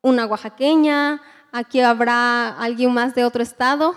[0.02, 3.96] una oaxaqueña, aquí habrá alguien más de otro estado,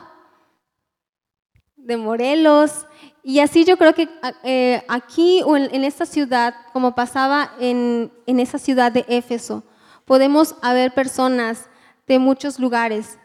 [1.76, 2.86] de Morelos,
[3.22, 4.08] y así yo creo que
[4.44, 9.64] eh, aquí o en, esta ciudad, como pasaba en, en esa ciudad de Éfeso,
[10.04, 11.68] podemos haber personas
[12.06, 13.18] de muchos lugares.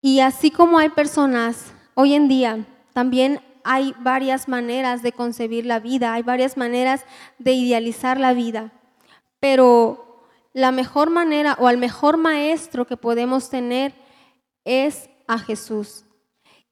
[0.00, 5.80] Y así como hay personas hoy en día, también hay varias maneras de concebir la
[5.80, 7.04] vida, hay varias maneras
[7.38, 8.72] de idealizar la vida,
[9.40, 13.92] pero la mejor manera o el mejor maestro que podemos tener
[14.64, 16.04] es a Jesús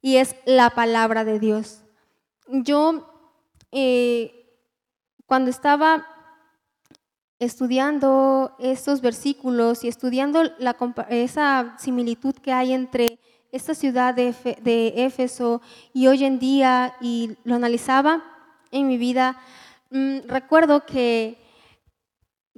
[0.01, 1.83] y es la palabra de Dios.
[2.47, 3.11] Yo,
[3.73, 4.57] eh,
[5.27, 6.07] cuando estaba
[7.41, 10.43] estudiando estos versículos y estudiando
[11.09, 13.14] esa similitud que hay entre
[13.55, 14.35] esta ciudad de,
[14.97, 15.63] Éfeso
[15.93, 18.25] y hoy en día y lo analizaba
[18.73, 19.41] en mi vida,
[19.91, 21.39] mm, recuerdo que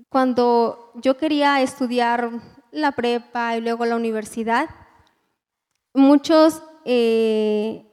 [0.09, 2.30] cuando yo quería estudiar
[2.70, 4.70] la prepa y luego la universidad,
[5.92, 7.85] muchos eh,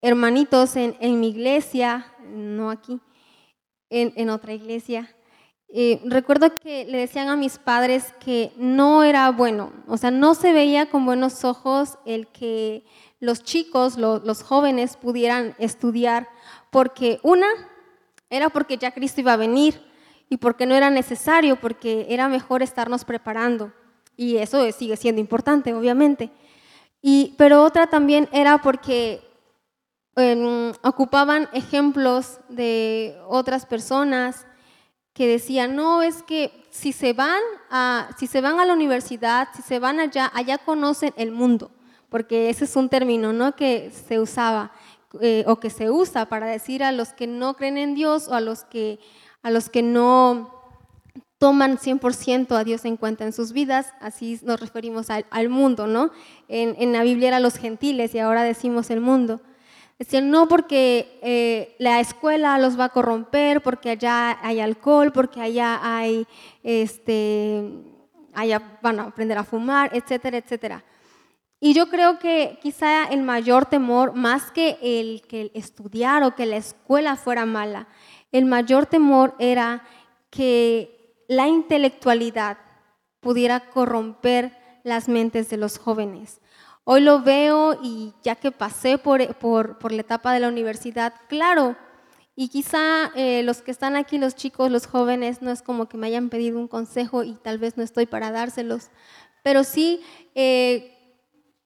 [0.00, 3.00] hermanitos en, mi iglesia, no aquí,
[3.90, 5.12] en otra iglesia,
[5.70, 10.34] eh, recuerdo que le decían a mis padres que no era bueno, o sea, no
[10.34, 12.84] se veía con buenos ojos el que
[13.20, 16.28] los chicos, los jóvenes pudieran estudiar,
[16.70, 17.48] porque una
[18.30, 19.80] era porque ya Cristo iba a venir
[20.28, 23.72] y porque no era necesario, porque era mejor estarnos preparando.
[24.16, 26.30] Y eso sigue siendo importante, obviamente.
[27.00, 29.22] Y, pero otra también era porque
[30.16, 34.46] em, ocupaban ejemplos de otras personas
[35.18, 39.48] que decían, no, es que si se van a, si se van a la universidad,
[39.52, 41.72] si se van allá, allá conocen el mundo,
[42.08, 43.56] porque ese es un término ¿no?
[43.56, 44.70] que se usaba,
[45.20, 48.34] eh, o que se usa para decir a los que no creen en Dios o
[48.34, 49.00] a los que,
[49.42, 50.54] a los que no
[51.38, 56.12] toman 100% a Dios en cuenta en sus vidas, así nos referimos al, mundo, ¿no?
[56.46, 59.40] En, en, la Biblia eran los gentiles y ahora decimos el mundo.
[59.98, 65.40] Decían, no porque eh, la escuela los va a corromper, porque allá hay alcohol, porque
[65.40, 66.24] allá hay,
[66.62, 67.64] este,
[68.32, 70.84] allá van a aprender a fumar, etcétera, etcétera.
[71.60, 76.46] Y yo creo que quizá el mayor temor, más que el que estudiar o que
[76.46, 77.88] la escuela fuera mala,
[78.30, 79.82] el mayor temor era
[80.30, 82.58] que la intelectualidad
[83.18, 86.40] pudiera corromper las mentes de los jóvenes.
[86.90, 91.76] Hoy lo veo y ya que pasé por, por, la etapa de la universidad, claro,
[92.34, 95.98] y quizá eh, los que están aquí, los chicos, los jóvenes, no es como que
[95.98, 98.88] me hayan pedido un consejo y tal vez no estoy para dárselos,
[99.42, 100.00] pero sí,
[100.34, 100.94] eh,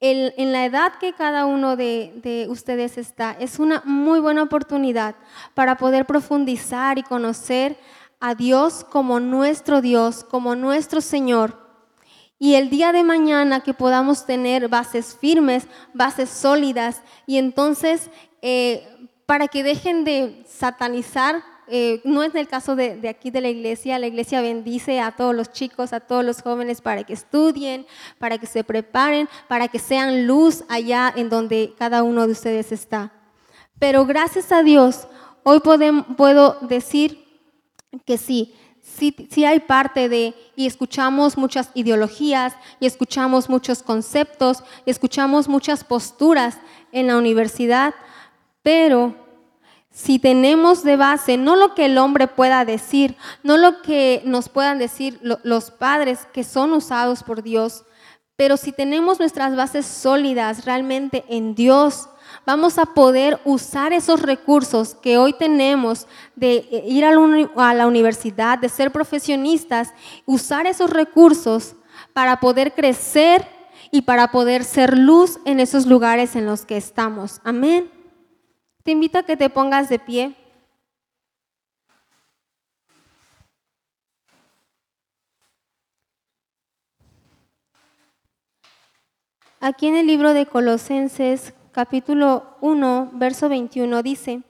[0.00, 5.14] en la edad que cada uno de, de ustedes está, es una muy buena oportunidad
[5.54, 7.76] para poder profundizar y conocer
[8.18, 11.61] a Dios como nuestro Dios, como nuestro Señor.
[12.42, 18.84] Y el día de mañana que podamos tener bases firmes, bases sólidas, y entonces eh,
[19.26, 23.96] para que dejen de satanizar, eh, no es el caso de, aquí de la iglesia,
[24.00, 27.86] la iglesia bendice a todos los chicos, a todos los jóvenes para que estudien,
[28.18, 32.72] para que se preparen, para que sean luz allá en donde cada uno de ustedes
[32.72, 33.12] está.
[33.78, 35.06] Pero gracias a Dios,
[35.44, 37.24] hoy podemos, puedo decir
[38.04, 38.52] que sí,
[38.96, 45.84] sí, hay parte de, y escuchamos muchas ideologías, y escuchamos muchos conceptos, y escuchamos muchas
[45.84, 46.58] posturas
[46.92, 47.94] en la universidad,
[48.62, 49.14] pero
[49.90, 54.48] si tenemos de base no lo que el hombre pueda decir, no lo que nos
[54.48, 57.84] puedan decir los padres que son usados por Dios,
[58.36, 62.08] pero si tenemos nuestras bases sólidas realmente en Dios,
[62.44, 68.58] vamos a poder usar esos recursos que hoy tenemos de eh, ir a la universidad,
[68.58, 69.92] de ser profesionistas,
[70.26, 71.76] usar esos recursos
[72.12, 73.46] para poder crecer
[73.90, 77.40] y para poder ser luz en esos lugares en los que estamos.
[77.44, 77.90] Amén.
[78.82, 80.36] Te invito a que te pongas de pie.
[89.60, 94.42] Aquí en el libro de Colosenses capítulo 1, verso 21 dice,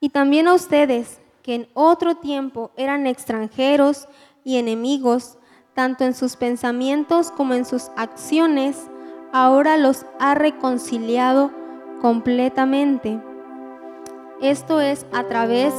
[0.00, 4.08] y también a ustedes, que en otro tiempo eran extranjeros
[4.42, 5.38] y enemigos,
[5.74, 8.88] tanto en sus pensamientos como en sus acciones,
[9.32, 11.50] ahora los ha reconciliado
[12.00, 13.20] completamente.
[14.40, 15.74] Esto es a través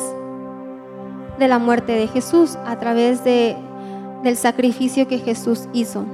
[1.40, 3.58] de la muerte de Jesús, a través de,
[4.24, 6.06] del sacrificio que Jesús hizo.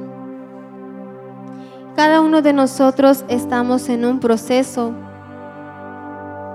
[1.95, 4.93] Cada uno de nosotros estamos en un proceso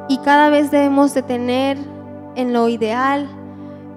[0.09, 1.79] y cada vez debemos de tener
[2.35, 3.29] en lo ideal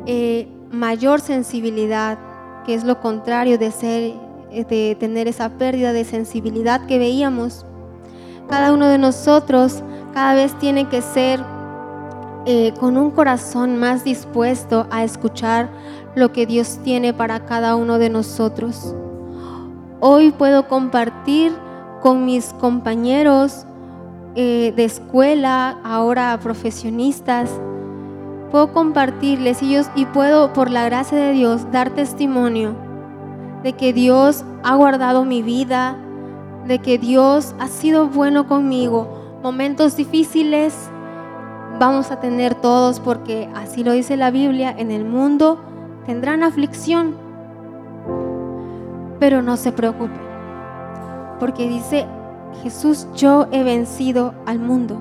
[0.06, 2.20] eh, mayor sensibilidad,
[2.64, 4.14] que es lo contrario de, ser,
[4.52, 7.66] de tener esa pérdida de sensibilidad que veíamos.
[8.48, 9.82] Cada uno de nosotros
[10.14, 11.44] cada vez tiene que ser
[12.46, 15.70] eh, con un corazón más dispuesto a escuchar
[16.14, 18.94] lo que Dios tiene para cada uno de nosotros.
[20.04, 21.54] Hoy puedo compartir
[22.02, 23.68] con mis compañeros
[24.34, 27.52] eh, de escuela, ahora profesionistas.
[28.50, 32.74] Puedo compartirles ellos y puedo, por la gracia de Dios, dar testimonio
[33.62, 35.96] de que Dios ha guardado mi vida,
[36.66, 39.40] de que Dios ha sido bueno conmigo.
[39.44, 40.74] Momentos difíciles
[41.80, 45.60] vamos a tener todos porque así lo dice la Biblia, en el mundo
[46.08, 47.16] tendrán aflicción
[49.22, 50.20] pero no se preocupe,
[51.40, 52.08] porque dice
[52.64, 55.00] Jesús, yo he vencido al mundo.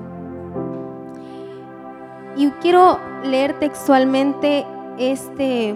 [2.37, 4.63] Y quiero leer textualmente
[4.99, 5.75] este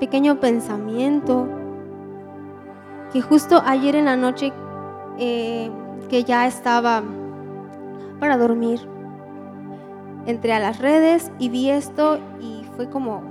[0.00, 1.46] pequeño pensamiento
[3.12, 4.50] que justo ayer en la noche
[5.18, 5.70] eh,
[6.08, 7.02] que ya estaba
[8.18, 8.80] para dormir,
[10.24, 13.27] entré a las redes y vi esto y fue como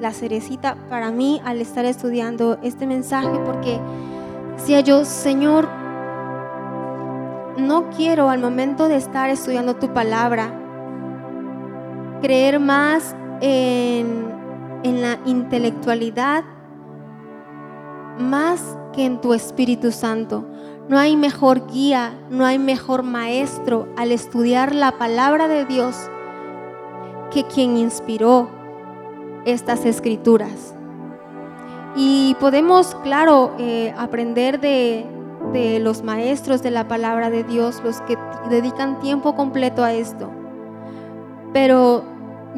[0.00, 3.80] la cerecita para mí al estar estudiando este mensaje porque
[4.56, 5.68] decía yo, Señor,
[7.56, 10.52] no quiero al momento de estar estudiando tu palabra
[12.20, 14.32] creer más en,
[14.82, 16.44] en la intelectualidad
[18.18, 20.46] más que en tu Espíritu Santo.
[20.88, 25.96] No hay mejor guía, no hay mejor maestro al estudiar la palabra de Dios
[27.30, 28.48] que quien inspiró
[29.44, 30.74] estas escrituras.
[31.96, 35.06] Y podemos, claro, eh, aprender de,
[35.52, 38.18] de los maestros de la palabra de Dios, los que
[38.50, 40.30] dedican tiempo completo a esto.
[41.52, 42.04] Pero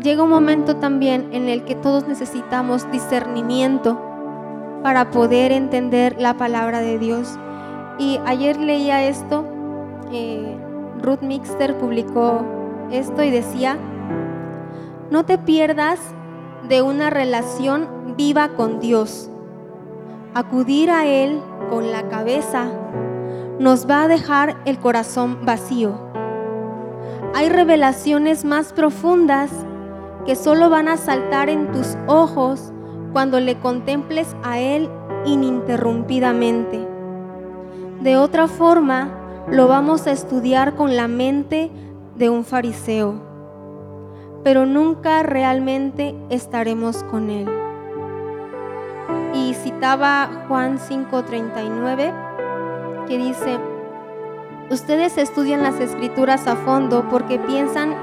[0.03, 4.01] llega un momento también en el que todos necesitamos discernimiento
[4.83, 7.39] para poder entender la palabra de Dios.
[7.99, 9.45] Y ayer leía esto,
[10.13, 10.57] eh,
[11.03, 12.45] Ruth Mixter publicó
[12.91, 13.77] esto y decía,
[15.11, 16.01] no te pierdas
[16.69, 19.31] de una relación viva con Dios.
[20.35, 21.41] Acudir a Él
[21.71, 22.71] con la cabeza
[23.59, 25.95] nos va a dejar el corazón vacío.
[27.35, 29.51] Hay revelaciones más profundas
[30.25, 32.73] que solo van a saltar en tus ojos
[33.13, 34.91] cuando le contemples a Él
[35.25, 36.87] ininterrumpidamente.
[38.03, 39.11] De otra forma,
[39.51, 41.71] lo vamos a estudiar con la mente
[42.17, 43.26] de un fariseo,
[44.47, 47.49] pero nunca realmente estaremos con Él.
[49.35, 52.13] Y citaba Juan 5:39,
[53.09, 53.59] que dice,
[54.71, 57.97] ustedes estudian las escrituras a fondo porque piensan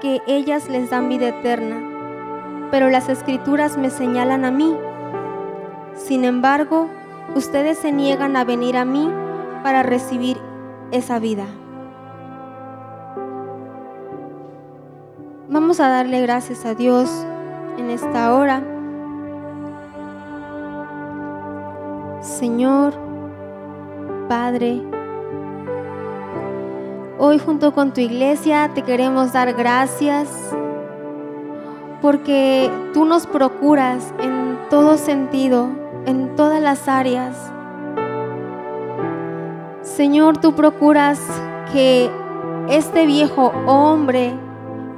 [0.00, 1.92] que ellas les dan vida eterna
[2.70, 4.74] pero las escrituras me señalan a mí.
[5.94, 6.88] Sin embargo,
[7.34, 9.10] ustedes se niegan a venir a mí
[9.62, 10.38] para recibir
[10.90, 11.44] esa vida.
[15.52, 17.10] Vamos a darle gracias a Dios
[17.76, 18.62] en esta hora.
[22.22, 22.94] Señor,
[24.30, 24.80] Padre,
[27.18, 30.26] hoy junto con tu iglesia te queremos dar gracias
[32.00, 35.68] porque tú nos procuras en todo sentido,
[36.06, 37.36] en todas las áreas.
[39.82, 41.20] Señor, tú procuras
[41.74, 42.10] que
[42.70, 44.32] este viejo hombre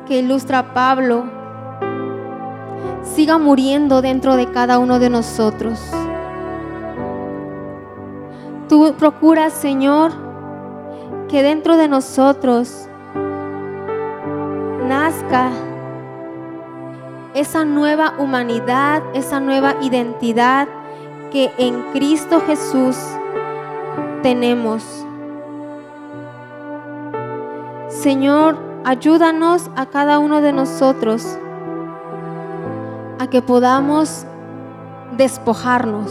[0.07, 1.25] que ilustra Pablo
[3.03, 5.81] siga muriendo dentro de cada uno de nosotros.
[8.69, 10.13] Tú procuras, Señor,
[11.29, 12.89] que dentro de nosotros
[14.89, 15.51] nazca
[17.35, 20.69] esa nueva humanidad, esa nueva identidad
[21.33, 22.97] que en Cristo Jesús
[24.23, 25.05] tenemos.
[27.89, 31.39] Señor, ayúdanos a cada uno de nosotros
[33.19, 34.27] a que podamos
[35.17, 36.11] despojarnos.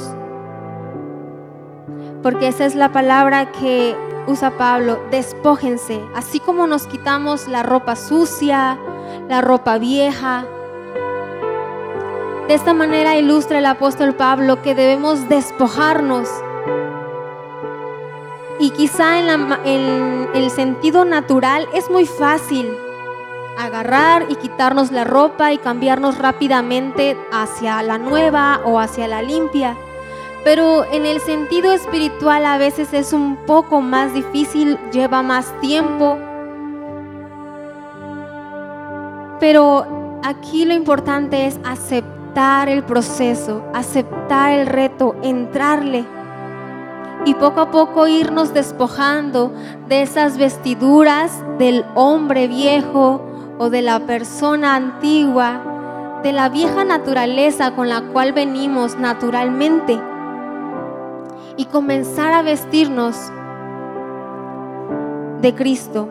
[2.21, 3.95] Porque esa es la palabra que
[4.28, 8.78] usa Pablo, despójense, así como nos quitamos la ropa sucia,
[9.28, 10.45] la ropa vieja,
[12.47, 16.30] de esta manera ilustra el apóstol Pablo que debemos despojarnos.
[18.64, 22.74] Y quizá en, el sentido natural es muy fácil
[23.57, 29.76] agarrar y quitarnos la ropa y cambiarnos rápidamente hacia la nueva o hacia la limpia.
[30.45, 36.18] Pero en el sentido espiritual a veces es un poco más difícil, lleva más tiempo.
[39.41, 46.05] Pero aquí lo importante es aceptar el proceso, aceptar el reto, entrarle
[47.26, 49.53] y poco a poco irnos despojando
[49.88, 53.22] de esas vestiduras del hombre viejo
[53.57, 59.99] o de la persona antigua, de la vieja naturaleza con la cual venimos naturalmente
[61.57, 63.16] y comenzar a vestirnos
[65.41, 66.09] de Cristo.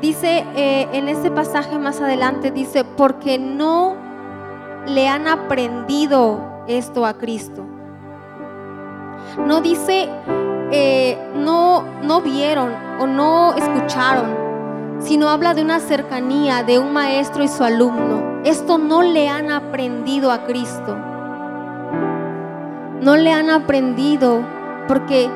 [0.00, 3.94] Dice eh, en este pasaje más adelante, dice, porque no
[4.86, 7.64] le han aprendido esto a Cristo.
[9.38, 10.08] No dice,
[10.70, 14.34] eh, no, no vieron o no escucharon,
[15.00, 18.40] sino habla de una cercanía de un maestro y su alumno.
[18.44, 20.96] Esto no le han aprendido a Cristo.
[23.00, 24.40] No le han aprendido
[24.86, 25.28] porque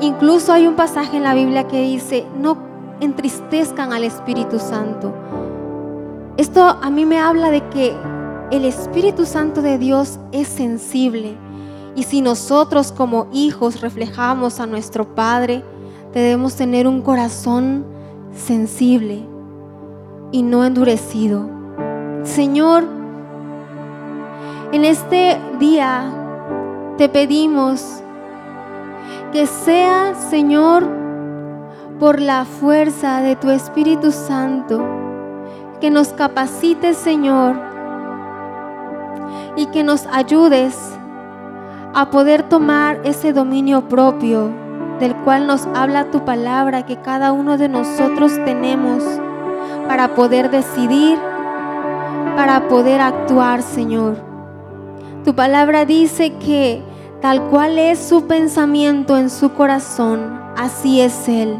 [0.00, 2.58] incluso hay un pasaje en la Biblia que dice, no
[3.00, 5.14] entristezcan al Espíritu Santo.
[6.36, 7.96] Esto a mí me habla de que
[8.50, 11.36] el Espíritu Santo de Dios es sensible
[11.96, 15.64] y si nosotros como hijos reflejamos a nuestro Padre,
[16.12, 17.84] debemos tener un corazón
[18.34, 19.26] sensible
[20.32, 21.48] y no endurecido.
[22.22, 22.84] Señor,
[24.72, 26.04] en este día
[26.96, 28.02] te pedimos
[29.32, 30.88] que sea, Señor,
[31.98, 34.80] por la fuerza de tu Espíritu Santo,
[35.80, 37.56] que nos capacites, Señor,
[39.56, 40.76] y que nos ayudes
[41.94, 44.50] a poder tomar ese dominio propio
[44.98, 49.02] del cual nos habla tu palabra que cada uno de nosotros tenemos
[49.88, 51.18] para poder decidir,
[52.36, 54.16] para poder actuar, Señor.
[55.24, 56.82] Tu palabra dice que
[57.20, 61.58] Tal cual es su pensamiento en su corazón, así es Él.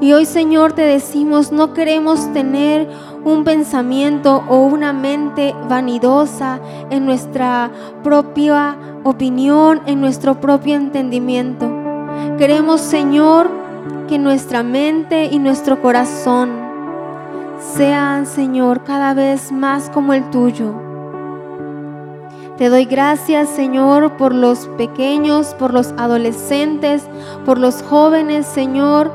[0.00, 2.88] Y hoy Señor te decimos, no queremos tener
[3.24, 6.60] un pensamiento o una mente vanidosa
[6.90, 7.70] en nuestra
[8.02, 11.70] propia opinión, en nuestro propio entendimiento.
[12.38, 13.50] Queremos, Señor,
[14.08, 16.50] que nuestra mente y nuestro corazón
[17.76, 20.74] sean, Señor, cada vez más como el tuyo.
[22.58, 27.08] Te doy gracias, Señor, por los pequeños, por los adolescentes,
[27.46, 29.10] por los jóvenes, Señor,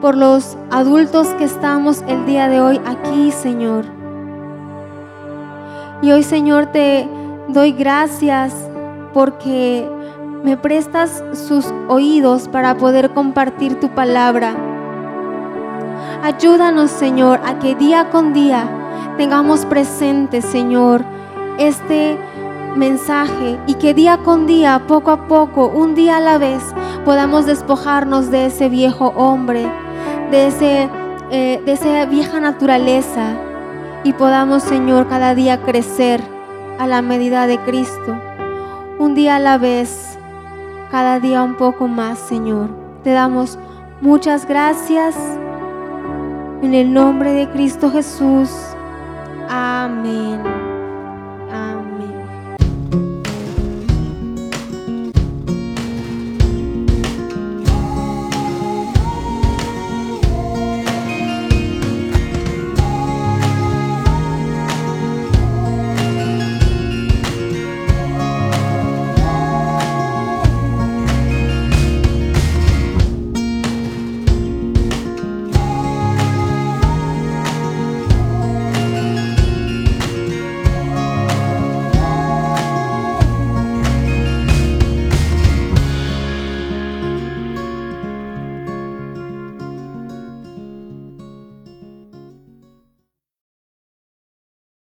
[0.00, 3.84] por los adultos que estamos el día de hoy aquí, Señor.
[6.02, 7.08] Y hoy, Señor, te
[7.48, 8.54] doy gracias
[9.14, 9.88] porque
[10.44, 14.54] me prestas sus oídos para poder compartir tu palabra.
[16.22, 18.68] Ayúdanos, Señor, a que día con día
[19.16, 21.04] tengamos presente, Señor,
[21.58, 22.18] este
[22.76, 26.62] mensaje y que día con día, poco a poco, un día a la vez,
[27.04, 29.70] podamos despojarnos de ese viejo hombre,
[30.30, 30.88] de, ese,
[31.30, 33.36] eh, de esa vieja naturaleza
[34.04, 36.20] y podamos, Señor, cada día crecer
[36.78, 38.16] a la medida de Cristo.
[38.98, 40.18] Un día a la vez,
[40.90, 42.70] cada día un poco más, Señor.
[43.02, 43.58] Te damos
[44.00, 45.16] muchas gracias.
[46.62, 48.50] En el nombre de Cristo Jesús.
[49.48, 50.65] Amén.